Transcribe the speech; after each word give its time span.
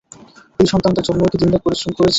এই 0.59 0.67
সন্তানদের 0.71 1.05
জন্যই 1.07 1.31
কি 1.31 1.37
দিন-রাত 1.41 1.61
পরিশ্রম 1.65 1.91
করেছি? 1.91 2.09